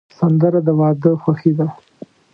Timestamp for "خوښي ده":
1.21-1.67